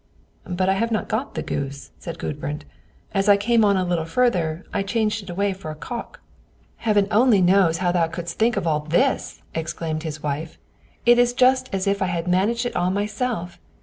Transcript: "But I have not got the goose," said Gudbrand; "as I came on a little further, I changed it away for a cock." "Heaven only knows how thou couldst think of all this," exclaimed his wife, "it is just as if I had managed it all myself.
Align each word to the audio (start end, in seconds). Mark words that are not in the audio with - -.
"But 0.49 0.67
I 0.67 0.73
have 0.73 0.91
not 0.91 1.07
got 1.07 1.35
the 1.35 1.43
goose," 1.43 1.91
said 1.99 2.17
Gudbrand; 2.17 2.65
"as 3.13 3.29
I 3.29 3.37
came 3.37 3.63
on 3.63 3.77
a 3.77 3.85
little 3.85 4.05
further, 4.05 4.65
I 4.73 4.81
changed 4.81 5.21
it 5.21 5.29
away 5.29 5.53
for 5.53 5.69
a 5.69 5.75
cock." 5.75 6.21
"Heaven 6.77 7.07
only 7.11 7.39
knows 7.39 7.77
how 7.77 7.91
thou 7.91 8.07
couldst 8.07 8.39
think 8.39 8.57
of 8.57 8.65
all 8.65 8.79
this," 8.79 9.43
exclaimed 9.53 10.01
his 10.01 10.23
wife, 10.23 10.57
"it 11.05 11.19
is 11.19 11.33
just 11.33 11.69
as 11.71 11.85
if 11.85 12.01
I 12.01 12.07
had 12.07 12.27
managed 12.27 12.65
it 12.65 12.75
all 12.75 12.89
myself. 12.89 13.59